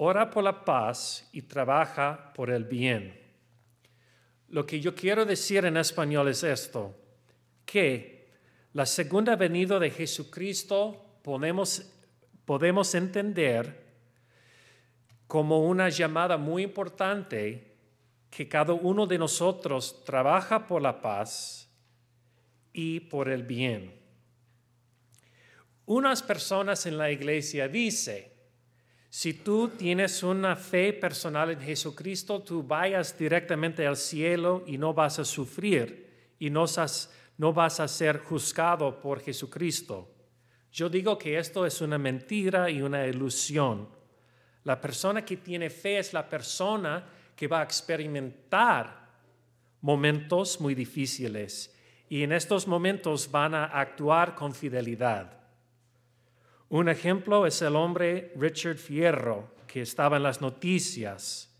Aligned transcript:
ora 0.00 0.30
por 0.30 0.44
la 0.44 0.64
paz 0.64 1.28
y 1.32 1.42
trabaja 1.42 2.32
por 2.32 2.50
el 2.50 2.64
bien. 2.64 3.18
Lo 4.48 4.64
que 4.64 4.80
yo 4.80 4.94
quiero 4.94 5.24
decir 5.24 5.64
en 5.64 5.76
español 5.76 6.28
es 6.28 6.42
esto, 6.44 6.96
que 7.66 8.30
la 8.72 8.86
segunda 8.86 9.34
venida 9.34 9.78
de 9.78 9.90
Jesucristo 9.90 11.20
podemos, 11.22 11.82
podemos 12.44 12.94
entender 12.94 13.86
como 15.26 15.64
una 15.64 15.88
llamada 15.88 16.36
muy 16.36 16.62
importante 16.62 17.76
que 18.30 18.48
cada 18.48 18.74
uno 18.74 19.06
de 19.06 19.18
nosotros 19.18 20.04
trabaja 20.04 20.66
por 20.66 20.80
la 20.80 21.02
paz 21.02 21.68
y 22.72 23.00
por 23.00 23.28
el 23.28 23.42
bien. 23.42 23.98
Unas 25.86 26.22
personas 26.22 26.86
en 26.86 26.96
la 26.96 27.10
iglesia 27.10 27.66
dicen, 27.66 28.37
si 29.10 29.32
tú 29.32 29.68
tienes 29.68 30.22
una 30.22 30.54
fe 30.54 30.92
personal 30.92 31.50
en 31.50 31.60
Jesucristo, 31.60 32.42
tú 32.42 32.62
vayas 32.62 33.16
directamente 33.16 33.86
al 33.86 33.96
cielo 33.96 34.64
y 34.66 34.76
no 34.76 34.92
vas 34.92 35.18
a 35.18 35.24
sufrir 35.24 36.34
y 36.38 36.50
no, 36.50 36.66
no 37.38 37.52
vas 37.52 37.80
a 37.80 37.88
ser 37.88 38.18
juzgado 38.18 39.00
por 39.00 39.20
Jesucristo. 39.20 40.14
Yo 40.70 40.90
digo 40.90 41.16
que 41.16 41.38
esto 41.38 41.64
es 41.64 41.80
una 41.80 41.96
mentira 41.96 42.68
y 42.68 42.82
una 42.82 43.06
ilusión. 43.06 43.88
La 44.64 44.78
persona 44.78 45.24
que 45.24 45.38
tiene 45.38 45.70
fe 45.70 45.98
es 45.98 46.12
la 46.12 46.28
persona 46.28 47.06
que 47.34 47.48
va 47.48 47.60
a 47.60 47.64
experimentar 47.64 49.08
momentos 49.80 50.60
muy 50.60 50.74
difíciles 50.74 51.74
y 52.10 52.22
en 52.22 52.32
estos 52.32 52.66
momentos 52.66 53.30
van 53.30 53.54
a 53.54 53.64
actuar 53.64 54.34
con 54.34 54.54
fidelidad. 54.54 55.37
Un 56.70 56.88
ejemplo 56.88 57.46
es 57.46 57.62
el 57.62 57.76
hombre 57.76 58.32
Richard 58.36 58.76
Fierro, 58.76 59.48
que 59.66 59.82
estaba 59.82 60.18
en 60.18 60.22
las 60.22 60.40
noticias. 60.40 61.50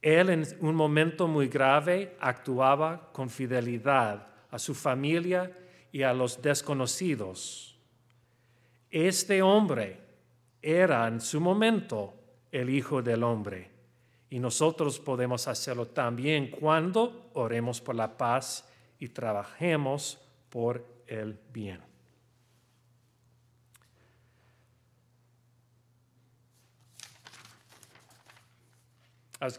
Él 0.00 0.30
en 0.30 0.46
un 0.60 0.74
momento 0.74 1.28
muy 1.28 1.48
grave 1.48 2.16
actuaba 2.20 3.10
con 3.12 3.28
fidelidad 3.28 4.28
a 4.50 4.58
su 4.58 4.74
familia 4.74 5.52
y 5.92 6.02
a 6.02 6.14
los 6.14 6.40
desconocidos. 6.40 7.76
Este 8.90 9.42
hombre 9.42 9.98
era 10.62 11.06
en 11.06 11.20
su 11.20 11.40
momento 11.40 12.14
el 12.50 12.70
Hijo 12.70 13.02
del 13.02 13.22
Hombre 13.22 13.70
y 14.30 14.38
nosotros 14.38 14.98
podemos 14.98 15.48
hacerlo 15.48 15.86
también 15.86 16.50
cuando 16.50 17.30
oremos 17.34 17.80
por 17.80 17.94
la 17.94 18.16
paz 18.16 18.66
y 18.98 19.08
trabajemos 19.08 20.18
por 20.48 20.84
el 21.06 21.38
bien. 21.52 21.80